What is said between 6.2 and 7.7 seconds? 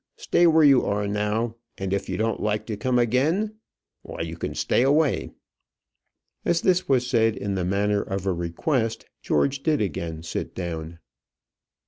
As this was said in the